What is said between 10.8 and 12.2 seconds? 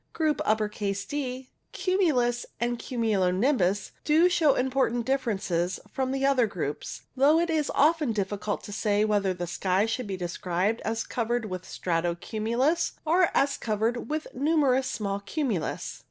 as covered with strato